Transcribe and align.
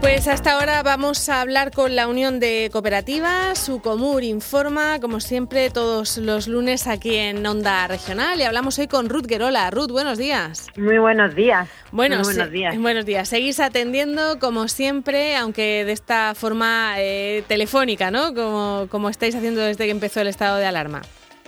Pues 0.00 0.28
hasta 0.28 0.52
ahora 0.52 0.82
vamos 0.84 1.28
a 1.28 1.40
hablar 1.40 1.72
con 1.72 1.96
la 1.96 2.06
Unión 2.06 2.38
de 2.38 2.70
Cooperativas. 2.72 3.58
Sucomur 3.58 4.22
informa, 4.22 5.00
como 5.00 5.18
siempre, 5.18 5.70
todos 5.70 6.18
los 6.18 6.46
lunes 6.46 6.86
aquí 6.86 7.16
en 7.16 7.44
Onda 7.44 7.88
Regional. 7.88 8.38
Y 8.38 8.44
hablamos 8.44 8.78
hoy 8.78 8.86
con 8.86 9.08
Ruth 9.08 9.26
Guerola. 9.26 9.70
Ruth, 9.70 9.90
buenos 9.90 10.16
días. 10.16 10.68
Muy 10.76 10.98
buenos 10.98 11.34
días. 11.34 11.68
Bueno, 11.90 12.22
buenos 12.22 12.50
días. 12.50 12.78
buenos 12.78 13.06
días. 13.06 13.28
Seguís 13.28 13.58
atendiendo, 13.58 14.38
como 14.38 14.68
siempre, 14.68 15.36
aunque 15.36 15.84
de 15.84 15.92
esta 15.92 16.34
forma 16.36 16.94
eh, 16.98 17.42
telefónica, 17.48 18.12
¿no? 18.12 18.34
Como, 18.34 18.86
como 18.90 19.10
estáis 19.10 19.34
haciendo 19.34 19.62
desde 19.62 19.84
que 19.84 19.90
empezó 19.90 20.20
el 20.20 20.28
estado 20.28 20.58
de 20.58 20.66
alarma. 20.66 21.02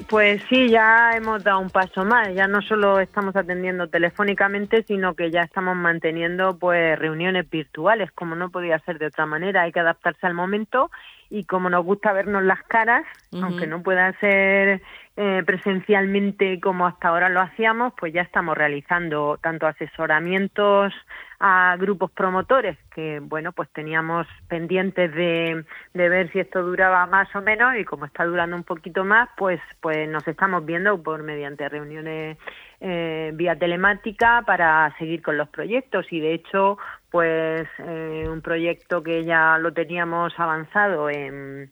Pues 0.09 0.43
sí, 0.49 0.69
ya 0.69 1.13
hemos 1.15 1.45
dado 1.45 1.61
un 1.61 1.71
paso 1.71 2.05
más. 2.05 2.35
Ya 2.35 2.47
no 2.47 2.63
solo 2.63 3.01
estamos 3.01 3.37
atendiendo 3.37 3.89
telefónicamente, 3.89 4.83
sino 4.85 5.15
que 5.15 5.31
ya 5.31 5.43
estamos 5.43 5.77
manteniendo 5.77 6.59
pues 6.59 6.99
reuniones 6.99 7.49
virtuales, 7.49 8.11
como 8.13 8.35
no 8.35 8.51
podía 8.51 8.79
ser 8.81 8.99
de 8.99 9.07
otra 9.07 9.27
manera. 9.27 9.63
Hay 9.63 9.73
que 9.73 9.81
adaptarse 9.81 10.27
al 10.27 10.35
momento 10.35 10.91
y 11.29 11.45
como 11.45 11.71
nos 11.71 11.85
gusta 11.85 12.13
vernos 12.13 12.43
las 12.43 12.63
caras, 12.65 13.05
aunque 13.33 13.67
no 13.67 13.83
pueda 13.83 14.13
ser 14.19 14.83
eh, 15.23 15.43
presencialmente 15.45 16.59
como 16.61 16.87
hasta 16.87 17.09
ahora 17.09 17.29
lo 17.29 17.43
hacíamos, 17.43 17.93
pues 18.01 18.11
ya 18.11 18.23
estamos 18.23 18.57
realizando 18.57 19.39
tanto 19.43 19.67
asesoramientos 19.67 20.95
a 21.39 21.77
grupos 21.79 22.11
promotores 22.13 22.79
que, 22.95 23.21
bueno, 23.21 23.53
pues 23.53 23.69
teníamos 23.69 24.27
pendientes 24.49 25.15
de, 25.15 25.67
de 25.93 26.09
ver 26.09 26.33
si 26.33 26.41
esto 26.41 26.63
duraba 26.63 27.05
más 27.05 27.29
o 27.37 27.43
menos 27.43 27.77
y 27.77 27.85
como 27.85 28.07
está 28.07 28.25
durando 28.25 28.57
un 28.57 28.65
poquito 28.65 29.05
más, 29.05 29.29
pues, 29.37 29.61
pues 29.83 30.09
nos 30.09 30.27
estamos 30.27 30.65
viendo 30.65 31.03
por 31.03 31.23
mediante 31.23 31.69
reuniones 31.69 32.39
eh, 32.81 33.33
vía 33.35 33.59
telemática 33.59 34.43
para 34.47 34.91
seguir 34.99 35.21
con 35.21 35.37
los 35.37 35.51
proyectos 35.51 36.07
y 36.11 36.21
de 36.21 36.33
hecho 36.33 36.79
pues 37.11 37.69
eh, 37.79 38.25
un 38.27 38.41
proyecto 38.41 39.03
que 39.03 39.27
ya 39.27 39.59
lo 39.59 39.75
teníamos 39.75 40.33
avanzado 40.39 41.11
en 41.11 41.71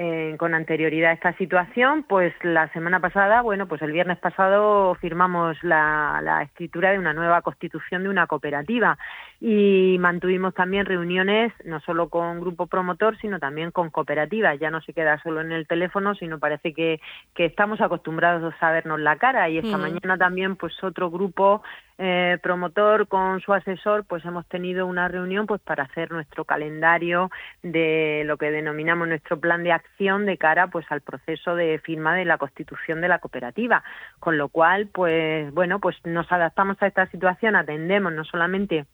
eh, 0.00 0.36
con 0.38 0.54
anterioridad 0.54 1.10
a 1.10 1.14
esta 1.14 1.32
situación, 1.38 2.04
pues 2.04 2.32
la 2.44 2.72
semana 2.72 3.00
pasada, 3.00 3.42
bueno, 3.42 3.66
pues 3.66 3.82
el 3.82 3.90
viernes 3.90 4.16
pasado 4.18 4.94
firmamos 4.94 5.56
la, 5.64 6.20
la, 6.22 6.44
escritura 6.44 6.92
de 6.92 7.00
una 7.00 7.12
nueva 7.12 7.42
constitución 7.42 8.04
de 8.04 8.08
una 8.08 8.28
cooperativa 8.28 8.96
y 9.40 9.96
mantuvimos 9.98 10.54
también 10.54 10.86
reuniones 10.86 11.52
no 11.64 11.80
solo 11.80 12.10
con 12.10 12.40
grupo 12.40 12.68
promotor, 12.68 13.18
sino 13.18 13.40
también 13.40 13.72
con 13.72 13.90
cooperativas. 13.90 14.60
Ya 14.60 14.70
no 14.70 14.80
se 14.82 14.92
queda 14.92 15.20
solo 15.20 15.40
en 15.40 15.50
el 15.50 15.66
teléfono, 15.66 16.14
sino 16.14 16.38
parece 16.38 16.72
que, 16.72 17.00
que 17.34 17.46
estamos 17.46 17.80
acostumbrados 17.80 18.54
a 18.60 18.70
vernos 18.70 19.00
la 19.00 19.16
cara 19.16 19.48
y 19.48 19.58
esta 19.58 19.78
mm. 19.78 19.80
mañana 19.80 20.16
también 20.16 20.54
pues 20.54 20.74
otro 20.84 21.10
grupo 21.10 21.60
eh, 21.98 22.38
promotor 22.40 23.08
con 23.08 23.40
su 23.40 23.52
asesor, 23.52 24.04
pues 24.04 24.24
hemos 24.24 24.46
tenido 24.46 24.86
una 24.86 25.08
reunión 25.08 25.48
pues 25.48 25.60
para 25.60 25.82
hacer 25.82 26.12
nuestro 26.12 26.44
calendario 26.44 27.32
de 27.64 28.22
lo 28.26 28.36
que 28.36 28.52
denominamos 28.52 29.08
nuestro 29.08 29.40
plan 29.40 29.64
de 29.64 29.72
acción 29.72 29.87
de 29.98 30.38
cara 30.38 30.68
pues 30.68 30.86
al 30.90 31.00
proceso 31.00 31.56
de 31.56 31.80
firma 31.80 32.14
de 32.14 32.24
la 32.24 32.38
constitución 32.38 33.00
de 33.00 33.08
la 33.08 33.18
cooperativa, 33.18 33.82
con 34.20 34.38
lo 34.38 34.48
cual 34.48 34.86
pues 34.86 35.52
bueno 35.52 35.80
pues 35.80 35.96
nos 36.04 36.30
adaptamos 36.30 36.76
a 36.80 36.86
esta 36.86 37.06
situación, 37.06 37.56
atendemos 37.56 38.12
no 38.12 38.24
solamente 38.24 38.86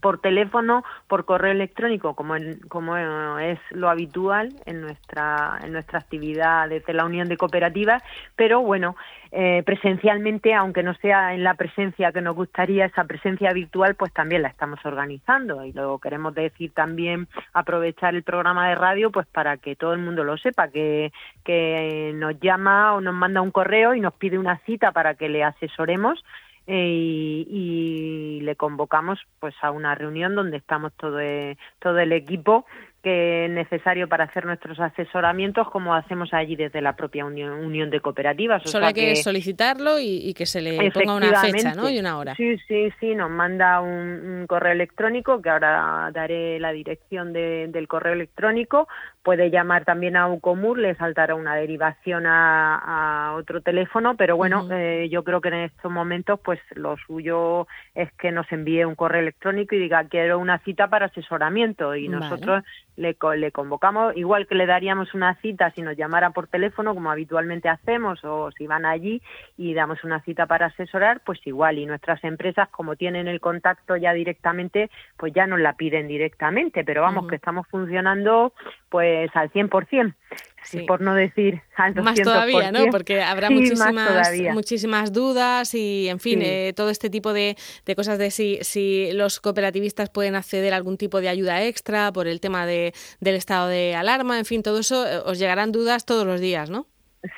por 0.00 0.20
teléfono, 0.20 0.84
por 1.08 1.24
correo 1.24 1.52
electrónico, 1.52 2.14
como, 2.14 2.34
como 2.68 2.96
es 3.38 3.58
lo 3.70 3.88
habitual 3.88 4.52
en 4.66 4.80
nuestra, 4.80 5.58
en 5.62 5.72
nuestra 5.72 5.98
actividad 5.98 6.68
desde 6.68 6.92
la 6.92 7.04
Unión 7.04 7.28
de 7.28 7.36
Cooperativas, 7.36 8.02
pero 8.34 8.60
bueno, 8.60 8.96
eh, 9.32 9.62
presencialmente, 9.64 10.54
aunque 10.54 10.82
no 10.82 10.94
sea 10.94 11.34
en 11.34 11.44
la 11.44 11.54
presencia 11.54 12.12
que 12.12 12.20
nos 12.20 12.36
gustaría, 12.36 12.86
esa 12.86 13.04
presencia 13.04 13.52
virtual, 13.52 13.94
pues 13.94 14.12
también 14.12 14.42
la 14.42 14.48
estamos 14.48 14.84
organizando 14.84 15.64
y 15.64 15.72
luego 15.72 15.98
queremos 15.98 16.34
decir 16.34 16.72
también 16.72 17.28
aprovechar 17.52 18.14
el 18.14 18.22
programa 18.22 18.68
de 18.68 18.74
radio, 18.74 19.10
pues 19.10 19.26
para 19.26 19.56
que 19.56 19.76
todo 19.76 19.92
el 19.92 20.00
mundo 20.00 20.24
lo 20.24 20.36
sepa, 20.36 20.68
que, 20.68 21.12
que 21.44 22.12
nos 22.14 22.38
llama 22.40 22.94
o 22.94 23.00
nos 23.00 23.14
manda 23.14 23.40
un 23.40 23.50
correo 23.50 23.94
y 23.94 24.00
nos 24.00 24.14
pide 24.14 24.38
una 24.38 24.58
cita 24.58 24.92
para 24.92 25.14
que 25.14 25.28
le 25.28 25.44
asesoremos 25.44 26.24
eh, 26.66 27.44
y, 27.48 28.40
le 28.42 28.54
convocamos 28.54 29.18
pues 29.40 29.54
a 29.62 29.72
una 29.72 29.94
reunión 29.96 30.36
donde 30.36 30.56
estamos 30.56 30.92
todo, 30.92 31.18
eh, 31.18 31.58
todo 31.80 31.98
el 31.98 32.12
equipo 32.12 32.64
que 33.06 33.44
es 33.44 33.50
necesario 33.52 34.08
para 34.08 34.24
hacer 34.24 34.46
nuestros 34.46 34.80
asesoramientos, 34.80 35.70
como 35.70 35.94
hacemos 35.94 36.34
allí 36.34 36.56
desde 36.56 36.80
la 36.80 36.96
propia 36.96 37.24
Unión, 37.24 37.88
de 37.88 38.00
Cooperativas. 38.00 38.64
Solo 38.64 38.86
hay 38.86 38.94
que, 38.94 39.14
solicitarlo 39.14 40.00
y, 40.00 40.34
que 40.34 40.44
se 40.44 40.60
le 40.60 40.90
ponga 40.90 41.14
una 41.14 41.40
fecha 41.40 41.72
¿no? 41.74 41.88
y 41.88 42.00
una 42.00 42.18
hora. 42.18 42.34
Sí, 42.34 42.58
sí, 42.66 42.92
sí, 42.98 43.14
nos 43.14 43.30
manda 43.30 43.80
un, 43.80 44.46
correo 44.48 44.72
electrónico, 44.72 45.40
que 45.40 45.50
ahora 45.50 46.10
daré 46.12 46.58
la 46.58 46.72
dirección 46.72 47.32
del 47.32 47.86
correo 47.86 48.14
electrónico. 48.14 48.88
Puede 49.22 49.50
llamar 49.50 49.84
también 49.84 50.16
a 50.16 50.28
Ucomur, 50.28 50.76
le 50.76 50.96
saltará 50.96 51.36
una 51.36 51.54
derivación 51.54 52.24
a, 52.26 53.34
otro 53.36 53.60
teléfono, 53.60 54.16
pero 54.16 54.36
bueno, 54.36 54.66
eh, 54.72 55.08
yo 55.10 55.22
creo 55.22 55.40
que 55.40 55.48
en 55.48 55.54
estos 55.54 55.92
momentos 55.92 56.40
pues 56.42 56.58
lo 56.74 56.96
suyo 56.96 57.68
es 57.94 58.10
que 58.14 58.32
nos 58.32 58.50
envíe 58.50 58.84
un 58.84 58.94
correo 58.94 59.20
electrónico 59.20 59.74
y 59.74 59.78
diga 59.78 60.04
quiero 60.08 60.38
una 60.38 60.58
cita 60.60 60.88
para 60.88 61.06
asesoramiento 61.06 61.94
y 61.94 62.08
nosotros 62.08 62.64
le, 62.96 63.16
le 63.36 63.52
convocamos, 63.52 64.16
igual 64.16 64.46
que 64.46 64.54
le 64.54 64.66
daríamos 64.66 65.14
una 65.14 65.34
cita 65.36 65.70
si 65.70 65.82
nos 65.82 65.96
llamara 65.96 66.30
por 66.30 66.48
teléfono, 66.48 66.94
como 66.94 67.10
habitualmente 67.10 67.68
hacemos, 67.68 68.24
o 68.24 68.50
si 68.52 68.66
van 68.66 68.84
allí 68.84 69.22
y 69.56 69.74
damos 69.74 70.02
una 70.04 70.20
cita 70.22 70.46
para 70.46 70.66
asesorar, 70.66 71.20
pues 71.24 71.38
igual. 71.46 71.78
Y 71.78 71.86
nuestras 71.86 72.22
empresas, 72.24 72.68
como 72.70 72.96
tienen 72.96 73.28
el 73.28 73.40
contacto 73.40 73.96
ya 73.96 74.12
directamente, 74.12 74.90
pues 75.16 75.32
ya 75.32 75.46
nos 75.46 75.60
la 75.60 75.74
piden 75.74 76.08
directamente, 76.08 76.84
pero 76.84 77.02
vamos, 77.02 77.26
que 77.28 77.36
estamos 77.36 77.66
funcionando 77.68 78.52
pues 78.88 79.30
al 79.34 79.50
100% 79.52 80.14
sí. 80.66 80.80
por 80.80 81.00
no 81.00 81.14
decir 81.14 81.62
al 81.76 81.94
200%. 81.94 82.02
Más 82.02 82.20
todavía, 82.20 82.72
¿no? 82.72 82.86
Porque 82.90 83.22
habrá 83.22 83.50
muchísimas, 83.50 84.32
muchísimas 84.52 85.12
dudas 85.12 85.74
y, 85.74 86.08
en 86.08 86.20
fin, 86.20 86.40
eh, 86.42 86.72
todo 86.74 86.90
este 86.90 87.10
tipo 87.10 87.32
de, 87.32 87.56
de, 87.84 87.96
cosas 87.96 88.18
de 88.18 88.30
si, 88.30 88.58
si 88.62 89.10
los 89.12 89.40
cooperativistas 89.40 90.10
pueden 90.10 90.34
acceder 90.34 90.72
a 90.72 90.76
algún 90.76 90.96
tipo 90.96 91.20
de 91.20 91.28
ayuda 91.28 91.62
extra 91.64 92.12
por 92.12 92.26
el 92.26 92.40
tema 92.40 92.66
de, 92.66 92.92
del 93.20 93.36
estado 93.36 93.68
de 93.68 93.94
alarma, 93.94 94.38
en 94.38 94.44
fin, 94.44 94.62
todo 94.62 94.78
eso 94.78 95.06
eh, 95.06 95.18
os 95.24 95.38
llegarán 95.38 95.72
dudas 95.72 96.04
todos 96.04 96.26
los 96.26 96.40
días, 96.40 96.70
¿no? 96.70 96.86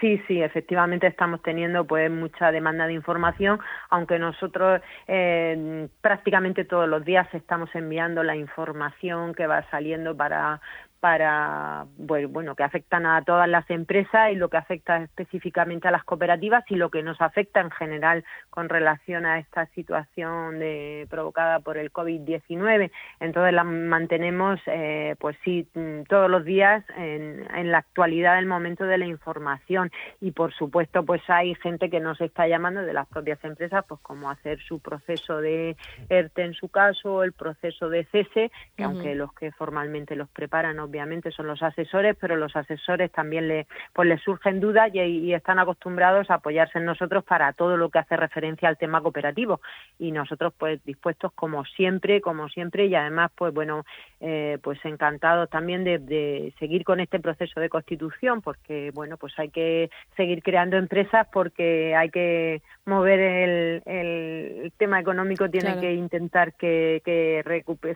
Sí, 0.00 0.20
sí, 0.26 0.42
efectivamente 0.42 1.06
estamos 1.06 1.40
teniendo 1.42 1.86
pues 1.86 2.10
mucha 2.10 2.50
demanda 2.50 2.86
de 2.86 2.92
información, 2.94 3.58
aunque 3.90 4.18
nosotros 4.18 4.82
eh, 5.06 5.88
prácticamente 6.00 6.64
todos 6.64 6.88
los 6.88 7.04
días 7.04 7.28
estamos 7.32 7.70
enviando 7.74 8.22
la 8.22 8.36
información 8.36 9.34
que 9.34 9.46
va 9.46 9.68
saliendo 9.70 10.16
para 10.16 10.60
para 11.00 11.86
bueno 11.96 12.54
que 12.56 12.64
afectan 12.64 13.06
a 13.06 13.22
todas 13.22 13.48
las 13.48 13.68
empresas 13.70 14.32
y 14.32 14.34
lo 14.34 14.48
que 14.48 14.56
afecta 14.56 15.02
específicamente 15.02 15.86
a 15.86 15.90
las 15.90 16.02
cooperativas 16.04 16.64
y 16.68 16.74
lo 16.74 16.90
que 16.90 17.02
nos 17.02 17.20
afecta 17.20 17.60
en 17.60 17.70
general 17.70 18.24
con 18.50 18.68
relación 18.68 19.24
a 19.24 19.38
esta 19.38 19.66
situación 19.66 20.58
de, 20.58 21.06
provocada 21.08 21.60
por 21.60 21.78
el 21.78 21.92
COVID-19 21.92 22.90
entonces 23.20 23.52
la 23.52 23.64
mantenemos 23.64 24.60
eh, 24.66 25.14
pues 25.20 25.36
sí 25.44 25.68
todos 26.08 26.28
los 26.28 26.44
días 26.44 26.84
en, 26.96 27.46
en, 27.54 27.70
la 27.70 27.78
actualidad 27.78 28.36
del 28.36 28.46
momento 28.46 28.84
de 28.84 28.98
la 28.98 29.06
información 29.06 29.77
y 30.20 30.32
por 30.32 30.52
supuesto 30.52 31.04
pues 31.04 31.22
hay 31.28 31.54
gente 31.56 31.90
que 31.90 32.00
nos 32.00 32.20
está 32.20 32.46
llamando 32.46 32.82
de 32.82 32.92
las 32.92 33.06
propias 33.08 33.42
empresas 33.44 33.84
pues 33.88 34.00
cómo 34.02 34.30
hacer 34.30 34.60
su 34.60 34.80
proceso 34.80 35.40
de 35.40 35.76
ERTE 36.08 36.42
en 36.42 36.54
su 36.54 36.68
caso 36.68 37.22
el 37.22 37.32
proceso 37.32 37.88
de 37.88 38.04
cese 38.04 38.50
que 38.76 38.84
aunque 38.84 39.14
los 39.14 39.32
que 39.34 39.52
formalmente 39.52 40.16
los 40.16 40.28
preparan 40.28 40.78
obviamente 40.78 41.30
son 41.30 41.46
los 41.46 41.62
asesores, 41.62 42.16
pero 42.20 42.36
los 42.36 42.54
asesores 42.56 43.10
también 43.12 43.48
le, 43.48 43.66
pues 43.92 44.08
les 44.08 44.20
surgen 44.22 44.60
dudas 44.60 44.90
y, 44.94 45.32
están 45.32 45.58
acostumbrados 45.58 46.30
a 46.30 46.34
apoyarse 46.34 46.78
en 46.78 46.84
nosotros 46.84 47.24
para 47.24 47.52
todo 47.52 47.76
lo 47.76 47.90
que 47.90 47.98
hace 47.98 48.16
referencia 48.16 48.68
al 48.68 48.78
tema 48.78 49.00
cooperativo. 49.00 49.60
Y 49.98 50.10
nosotros, 50.12 50.52
pues, 50.56 50.82
dispuestos 50.84 51.32
como 51.32 51.64
siempre, 51.64 52.20
como 52.20 52.48
siempre, 52.48 52.86
y 52.86 52.94
además, 52.94 53.30
pues, 53.34 53.52
bueno, 53.52 53.84
eh, 54.20 54.58
pues 54.62 54.78
encantados 54.84 55.48
también 55.50 55.84
de, 55.84 56.52
seguir 56.58 56.84
con 56.84 57.00
este 57.00 57.20
proceso 57.20 57.60
de 57.60 57.68
constitución, 57.68 58.42
porque, 58.42 58.90
bueno, 58.94 59.16
pues 59.16 59.38
hay 59.38 59.50
que 59.50 59.67
seguir 60.16 60.42
creando 60.42 60.76
empresas 60.76 61.26
porque 61.32 61.94
hay 61.94 62.10
que 62.10 62.62
mover 62.86 63.20
el, 63.20 63.82
el 63.86 64.72
tema 64.78 64.98
económico, 64.98 65.48
tiene 65.50 65.78
que 65.80 65.92
intentar 65.92 66.54
que, 66.54 67.02
que 67.04 67.42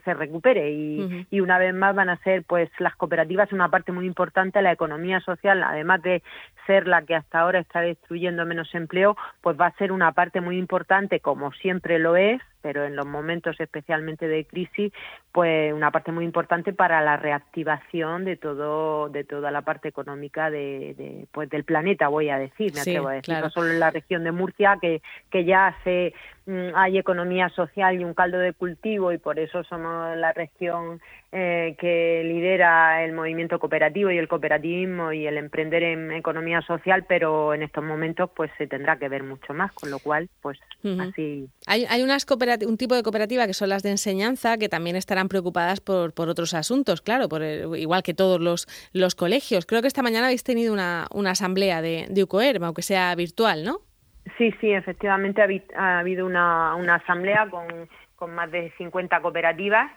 se 0.04 0.14
recupere 0.14 0.70
y, 0.70 1.26
y 1.30 1.40
una 1.40 1.58
vez 1.58 1.74
más 1.74 1.94
van 1.94 2.10
a 2.10 2.18
ser, 2.18 2.44
pues, 2.44 2.70
las 2.78 2.94
cooperativas 2.96 3.52
una 3.52 3.70
parte 3.70 3.92
muy 3.92 4.06
importante 4.06 4.58
de 4.58 4.64
la 4.64 4.72
economía 4.72 5.20
social, 5.20 5.62
además 5.62 6.02
de 6.02 6.22
ser 6.66 6.86
la 6.86 7.02
que 7.02 7.14
hasta 7.14 7.40
ahora 7.40 7.60
está 7.60 7.80
destruyendo 7.80 8.44
menos 8.46 8.74
empleo, 8.74 9.16
pues 9.40 9.58
va 9.58 9.66
a 9.66 9.76
ser 9.76 9.92
una 9.92 10.12
parte 10.12 10.40
muy 10.40 10.58
importante, 10.58 11.20
como 11.20 11.52
siempre 11.52 11.98
lo 11.98 12.16
es, 12.16 12.40
pero 12.62 12.84
en 12.84 12.96
los 12.96 13.06
momentos 13.06 13.60
especialmente 13.60 14.28
de 14.28 14.44
crisis, 14.44 14.92
pues 15.32 15.72
una 15.72 15.90
parte 15.90 16.12
muy 16.12 16.24
importante 16.24 16.72
para 16.72 17.02
la 17.02 17.16
reactivación 17.16 18.24
de 18.24 18.36
todo, 18.36 19.08
de 19.08 19.24
toda 19.24 19.50
la 19.50 19.62
parte 19.62 19.88
económica 19.88 20.50
de, 20.50 21.26
pues 21.32 21.50
del 21.50 21.64
planeta, 21.64 22.08
voy 22.08 22.30
a 22.30 22.38
decir, 22.38 22.72
me 22.72 22.80
atrevo 22.80 23.08
a 23.08 23.14
decir, 23.14 23.34
no 23.40 23.50
solo 23.50 23.70
en 23.70 23.80
la 23.80 23.90
región 23.90 24.24
de 24.24 24.32
Murcia, 24.32 24.78
que, 24.80 25.02
que 25.30 25.44
ya 25.44 25.76
se 25.84 26.14
hay 26.74 26.98
economía 26.98 27.48
social 27.50 28.00
y 28.00 28.04
un 28.04 28.14
caldo 28.14 28.38
de 28.38 28.52
cultivo 28.52 29.12
y 29.12 29.18
por 29.18 29.38
eso 29.38 29.62
somos 29.64 30.16
la 30.16 30.32
región 30.32 31.00
eh, 31.30 31.76
que 31.78 32.22
lidera 32.24 33.04
el 33.04 33.12
movimiento 33.12 33.58
cooperativo 33.58 34.10
y 34.10 34.18
el 34.18 34.28
cooperativismo 34.28 35.12
y 35.12 35.26
el 35.26 35.38
emprender 35.38 35.82
en 35.82 36.12
economía 36.12 36.60
social, 36.62 37.04
pero 37.08 37.54
en 37.54 37.62
estos 37.62 37.84
momentos 37.84 38.28
pues 38.34 38.50
se 38.58 38.66
tendrá 38.66 38.98
que 38.98 39.08
ver 39.08 39.22
mucho 39.22 39.54
más, 39.54 39.72
con 39.72 39.90
lo 39.90 39.98
cual 39.98 40.28
pues 40.40 40.58
así. 41.00 41.48
Hay, 41.66 41.86
hay 41.88 42.02
unas 42.02 42.26
un 42.66 42.76
tipo 42.76 42.94
de 42.94 43.02
cooperativa 43.02 43.46
que 43.46 43.54
son 43.54 43.68
las 43.68 43.82
de 43.82 43.90
enseñanza 43.90 44.58
que 44.58 44.68
también 44.68 44.96
estarán 44.96 45.28
preocupadas 45.28 45.80
por, 45.80 46.12
por 46.12 46.28
otros 46.28 46.54
asuntos, 46.54 47.02
claro, 47.02 47.28
por 47.28 47.42
igual 47.42 48.02
que 48.02 48.14
todos 48.14 48.40
los, 48.40 48.66
los 48.92 49.14
colegios. 49.14 49.64
Creo 49.64 49.80
que 49.80 49.88
esta 49.88 50.02
mañana 50.02 50.26
habéis 50.26 50.44
tenido 50.44 50.72
una, 50.72 51.06
una 51.12 51.30
asamblea 51.30 51.82
de, 51.82 52.06
de 52.10 52.24
UCOER, 52.24 52.62
aunque 52.62 52.82
sea 52.82 53.14
virtual, 53.14 53.64
¿no? 53.64 53.80
Sí, 54.38 54.54
sí, 54.60 54.72
efectivamente 54.72 55.42
ha, 55.76 55.98
habido 55.98 56.26
una, 56.26 56.94
asamblea 56.94 57.48
con, 57.50 57.88
con 58.16 58.34
más 58.34 58.50
de 58.50 58.72
50 58.78 59.20
cooperativas 59.20 59.90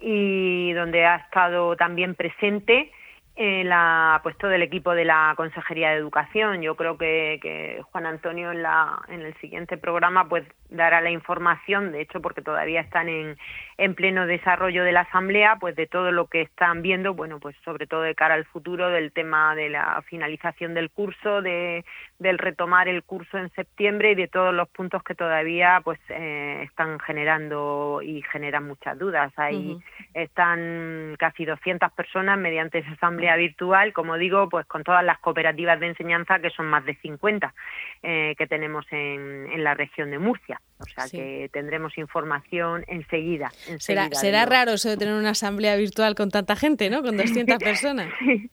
y 0.00 0.72
donde 0.72 1.04
ha 1.04 1.16
estado 1.16 1.76
también 1.76 2.14
presente 2.14 2.92
eh, 3.40 3.62
la, 3.62 4.18
pues 4.24 4.36
todo 4.36 4.50
el 4.50 4.62
equipo 4.62 4.96
de 4.96 5.04
la 5.04 5.32
Consejería 5.36 5.90
de 5.90 5.96
Educación. 5.96 6.60
Yo 6.60 6.74
creo 6.74 6.98
que, 6.98 7.38
que 7.40 7.80
Juan 7.92 8.04
Antonio 8.04 8.50
en, 8.50 8.64
la, 8.64 9.00
en 9.06 9.20
el 9.20 9.32
siguiente 9.34 9.76
programa 9.76 10.28
pues 10.28 10.44
dará 10.70 11.00
la 11.00 11.10
información, 11.10 11.92
de 11.92 12.00
hecho 12.00 12.20
porque 12.20 12.42
todavía 12.42 12.80
están 12.80 13.08
en, 13.08 13.36
en 13.76 13.94
pleno 13.94 14.26
desarrollo 14.26 14.82
de 14.82 14.90
la 14.90 15.02
Asamblea, 15.02 15.56
pues 15.60 15.76
de 15.76 15.86
todo 15.86 16.10
lo 16.10 16.26
que 16.26 16.42
están 16.42 16.82
viendo, 16.82 17.14
bueno, 17.14 17.38
pues 17.38 17.54
sobre 17.64 17.86
todo 17.86 18.02
de 18.02 18.16
cara 18.16 18.34
al 18.34 18.44
futuro 18.44 18.88
del 18.88 19.12
tema 19.12 19.54
de 19.54 19.70
la 19.70 20.02
finalización 20.08 20.74
del 20.74 20.90
curso, 20.90 21.40
de, 21.40 21.84
del 22.18 22.38
retomar 22.38 22.88
el 22.88 23.04
curso 23.04 23.38
en 23.38 23.50
septiembre 23.50 24.10
y 24.10 24.14
de 24.16 24.26
todos 24.26 24.52
los 24.52 24.68
puntos 24.68 25.04
que 25.04 25.14
todavía 25.14 25.80
pues 25.84 26.00
eh, 26.08 26.62
están 26.64 26.98
generando 26.98 28.00
y 28.02 28.22
generan 28.32 28.66
muchas 28.66 28.98
dudas. 28.98 29.32
Ahí 29.36 29.78
están 30.12 31.14
casi 31.20 31.44
200 31.44 31.92
personas 31.92 32.36
mediante 32.36 32.78
esa 32.78 32.90
asamblea 32.90 33.27
virtual, 33.36 33.92
como 33.92 34.16
digo, 34.16 34.48
pues 34.48 34.66
con 34.66 34.84
todas 34.84 35.04
las 35.04 35.18
cooperativas 35.18 35.80
de 35.80 35.88
enseñanza 35.88 36.38
que 36.38 36.50
son 36.50 36.66
más 36.66 36.84
de 36.84 36.94
50 36.96 37.54
eh, 38.02 38.34
que 38.36 38.46
tenemos 38.46 38.86
en, 38.90 39.46
en 39.52 39.64
la 39.64 39.74
región 39.74 40.10
de 40.10 40.18
Murcia. 40.18 40.60
O 40.80 40.84
sea 40.84 41.08
que 41.10 41.50
tendremos 41.52 41.98
información 41.98 42.84
enseguida. 42.86 43.50
será 43.78 44.08
será 44.12 44.46
raro 44.46 44.72
eso 44.72 44.88
de 44.88 44.96
tener 44.96 45.14
una 45.14 45.30
asamblea 45.30 45.76
virtual 45.76 46.14
con 46.14 46.30
tanta 46.30 46.54
gente, 46.54 46.88
¿no? 46.88 47.02
Con 47.02 47.16
200 47.16 47.58
personas. 47.58 48.08
sí, 48.18 48.50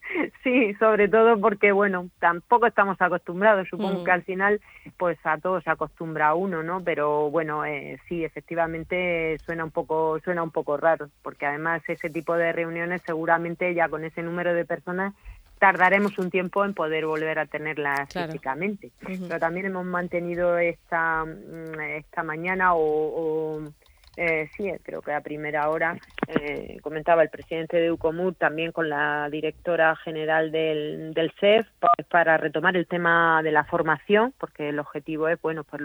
sobre 0.79 1.07
todo 1.07 1.39
porque, 1.39 1.71
bueno, 1.71 2.09
tampoco 2.19 2.67
estamos 2.67 3.01
acostumbrados. 3.01 3.67
Supongo 3.67 4.03
que 4.03 4.11
mm. 4.11 4.13
al 4.13 4.23
final, 4.23 4.61
pues 4.97 5.17
a 5.23 5.37
todos 5.37 5.63
se 5.63 5.69
acostumbra 5.69 6.33
uno, 6.35 6.63
¿no? 6.63 6.83
Pero 6.83 7.29
bueno, 7.31 7.65
eh, 7.65 7.99
sí, 8.07 8.23
efectivamente 8.23 9.37
suena 9.45 9.63
un 9.63 9.71
poco 9.71 10.19
suena 10.23 10.43
un 10.43 10.51
poco 10.51 10.77
raro, 10.77 11.09
porque 11.21 11.45
además 11.45 11.81
ese 11.87 12.09
tipo 12.09 12.35
de 12.35 12.51
reuniones 12.51 13.01
seguramente 13.05 13.73
ya 13.73 13.89
con 13.89 14.03
ese 14.03 14.21
número 14.21 14.53
de 14.53 14.65
personas 14.65 15.13
tardaremos 15.59 16.17
un 16.19 16.29
tiempo 16.29 16.65
en 16.65 16.73
poder 16.73 17.05
volver 17.05 17.39
a 17.39 17.45
tenerlas 17.45 18.09
físicamente. 18.11 18.91
Pero 18.99 19.39
también 19.39 19.67
hemos 19.67 19.85
mantenido 19.85 20.57
esta, 20.57 21.25
mm, 21.25 21.79
esta 21.97 22.23
mañana 22.23 22.75
o, 22.75 23.63
eh, 24.17 24.49
sí, 24.55 24.71
creo 24.83 25.01
que 25.01 25.13
a 25.13 25.21
primera 25.21 25.69
hora, 25.69 25.97
eh, 26.27 26.77
comentaba 26.81 27.23
el 27.23 27.29
presidente 27.29 27.77
de 27.77 27.91
UCOMUR 27.91 28.35
también 28.35 28.71
con 28.71 28.89
la 28.89 29.29
directora 29.29 29.95
general 29.97 30.51
del, 30.51 31.13
del 31.13 31.31
CEF 31.39 31.67
pues, 31.79 32.07
para 32.07 32.37
retomar 32.37 32.77
el 32.77 32.87
tema 32.87 33.41
de 33.43 33.51
la 33.51 33.65
formación, 33.65 34.33
porque 34.37 34.69
el 34.69 34.79
objetivo 34.79 35.27
es, 35.27 35.41
bueno, 35.41 35.63
pues 35.63 35.81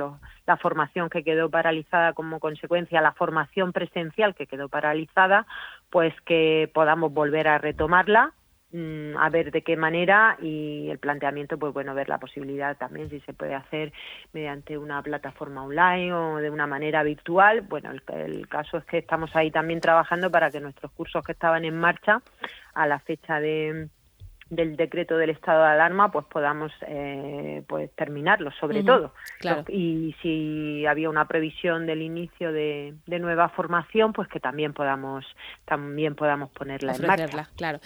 la 0.47 0.57
formación 0.57 1.11
que 1.11 1.25
quedó 1.25 1.51
paralizada 1.51 2.13
como 2.13 2.41
consecuencia, 2.41 3.01
la 3.01 3.13
formación 3.13 3.73
presencial 3.73 4.35
que 4.35 4.47
quedó 4.47 4.69
paralizada, 4.69 5.47
pues 5.91 6.15
que 6.23 6.71
podamos 6.73 7.13
volver 7.13 7.49
a 7.49 7.59
retomarla 7.59 8.33
Mm, 8.73 9.17
a 9.17 9.29
ver 9.31 9.51
de 9.51 9.63
qué 9.63 9.77
manera 9.77 10.37
y 10.41 10.89
el 10.91 10.99
planteamiento, 11.01 11.59
pues 11.59 11.73
bueno, 11.73 11.93
ver 11.93 12.09
la 12.09 12.19
posibilidad 12.19 12.77
también 12.77 13.11
si 13.11 13.19
se 13.21 13.33
puede 13.33 13.55
hacer 13.55 13.93
mediante 14.33 14.79
una 14.79 15.03
plataforma 15.03 15.65
online 15.65 16.13
o 16.13 16.37
de 16.37 16.51
una 16.51 16.69
manera 16.69 17.03
virtual. 17.03 17.63
Bueno, 17.63 17.91
el, 17.91 18.03
el 18.15 18.49
caso 18.49 18.79
es 18.79 18.85
que 18.85 18.99
estamos 18.99 19.35
ahí 19.35 19.51
también 19.51 19.81
trabajando 19.81 20.31
para 20.31 20.51
que 20.51 20.61
nuestros 20.61 20.93
cursos 20.93 21.25
que 21.25 21.33
estaban 21.33 21.65
en 21.65 21.77
marcha 21.79 22.23
a 22.75 22.87
la 22.87 23.01
fecha 23.01 23.41
de 23.41 23.89
del 24.51 24.77
decreto 24.77 25.17
del 25.17 25.31
estado 25.31 25.63
de 25.63 25.69
alarma 25.69 26.11
pues 26.11 26.27
podamos 26.27 26.73
eh, 26.87 27.63
pues 27.69 27.91
terminarlo 27.95 28.51
sobre 28.59 28.83
todo. 28.83 29.15
y 29.69 30.15
si 30.21 30.85
había 30.87 31.09
una 31.09 31.29
previsión 31.29 31.87
del 31.87 32.03
inicio 32.03 32.53
de, 32.53 32.95
nueva 33.07 33.49
formación 33.51 34.13
pues 34.13 34.29
que 34.29 34.41
también 34.41 34.73
podamos 34.73 35.25
también 35.67 36.17
podamos 36.17 36.51
ponerla 36.51 36.95
en 36.95 37.07
marcha. 37.07 37.49
Claro. 37.57 37.81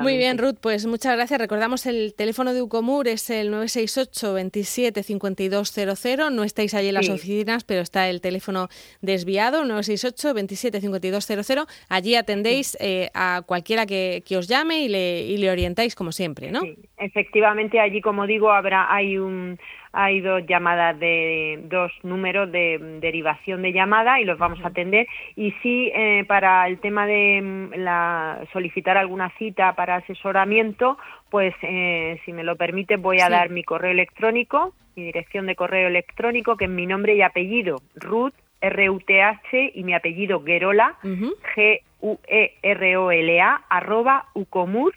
Muy 0.00 0.18
bien 0.18 0.38
Ruth 0.38 0.56
pues 0.60 0.86
muchas 0.86 1.16
gracias. 1.16 1.40
Recordamos 1.40 1.86
el 1.86 2.14
teléfono 2.14 2.52
de 2.52 2.60
Ucomur 2.60 3.08
es 3.08 3.30
el 3.30 3.50
968 3.50 4.34
27 4.34 5.02
5200 5.02 6.30
no 6.30 6.44
estáis 6.44 6.74
allí 6.74 6.88
en 6.88 6.94
las 6.94 7.08
oficinas 7.08 7.64
pero 7.64 7.80
está 7.80 8.08
el 8.08 8.20
teléfono 8.20 8.68
desviado 9.00 9.64
968 9.64 10.34
27 10.34 10.80
5200 10.80 11.66
allí 11.88 12.16
atendéis 12.16 12.76
eh, 12.80 13.10
a 13.14 13.42
cualquiera 13.46 13.86
que, 13.86 14.22
que, 14.26 14.36
os 14.36 14.48
llame 14.48 14.80
y 14.80 14.88
le, 14.88 15.22
y 15.22 15.36
le 15.38 15.50
orientáis 15.50 15.85
como 15.94 16.12
siempre, 16.12 16.50
¿no? 16.50 16.60
Sí, 16.60 16.76
efectivamente, 16.96 17.78
allí, 17.78 18.00
como 18.00 18.26
digo, 18.26 18.50
habrá 18.50 18.92
hay 18.92 19.18
un 19.18 19.58
hay 19.92 20.20
dos 20.20 20.42
llamadas 20.46 20.98
de 21.00 21.58
dos 21.70 21.90
números 22.02 22.52
de 22.52 22.78
derivación 23.00 23.62
de 23.62 23.72
llamada 23.72 24.20
y 24.20 24.24
los 24.24 24.38
vamos 24.38 24.62
a 24.62 24.68
atender. 24.68 25.06
Y 25.36 25.52
sí 25.62 25.90
eh, 25.94 26.24
para 26.28 26.66
el 26.66 26.78
tema 26.80 27.06
de 27.06 27.40
mm, 27.42 27.78
la 27.78 28.46
solicitar 28.52 28.98
alguna 28.98 29.30
cita 29.38 29.74
para 29.74 29.96
asesoramiento 29.96 30.98
pues 31.30 31.54
eh, 31.62 32.20
si 32.24 32.32
me 32.32 32.44
lo 32.44 32.56
permite 32.56 32.96
voy 32.96 33.20
a 33.20 33.28
dar 33.28 33.50
mi 33.50 33.64
correo 33.64 33.90
electrónico 33.90 34.74
mi 34.94 35.04
dirección 35.04 35.46
de 35.46 35.56
correo 35.56 35.88
electrónico 35.88 36.56
que 36.56 36.66
es 36.66 36.70
mi 36.70 36.86
nombre 36.86 37.14
y 37.14 37.22
apellido 37.22 37.76
Ruth 37.94 38.34
R 38.60 38.90
U 38.90 39.00
T 39.00 39.22
H 39.22 39.72
y 39.74 39.82
mi 39.82 39.94
apellido 39.94 40.42
Gerola 40.44 40.96
G 41.02 41.80
U 42.00 42.18
E 42.26 42.54
R 42.62 42.96
O 42.96 43.10
L 43.10 43.40
A 43.40 43.62
arroba 43.68 44.26
ucomur 44.34 44.94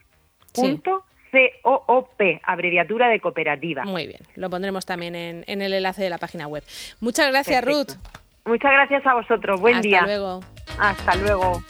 Punto 0.54 1.06
COOP, 1.62 2.22
abreviatura 2.44 3.07
de 3.07 3.19
cooperativa. 3.19 3.84
Muy 3.86 4.07
bien, 4.07 4.22
lo 4.36 4.50
pondremos 4.50 4.86
también 4.86 5.16
en, 5.16 5.44
el 5.48 5.74
enlace 5.74 6.04
de 6.04 6.10
la 6.10 6.18
página 6.18 6.48
web. 6.48 6.63
Muchas 7.00 7.30
gracias, 7.30 7.63
Ruth. 7.63 7.92
Muchas 8.46 8.72
gracias 8.72 9.06
a 9.06 9.13
vosotros. 9.13 9.60
Buen 9.62 9.82
día. 9.82 10.00
Hasta 10.00 10.08
luego. 10.08 10.39
Hasta 10.79 11.15
luego. 11.15 11.63